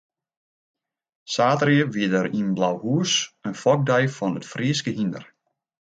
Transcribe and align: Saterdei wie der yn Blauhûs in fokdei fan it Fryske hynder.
Saterdei 1.33 1.79
wie 1.95 2.09
der 2.13 2.27
yn 2.39 2.49
Blauhûs 2.55 3.13
in 3.47 3.53
fokdei 3.61 4.03
fan 4.15 4.37
it 4.39 4.49
Fryske 4.51 4.91
hynder. 4.97 5.23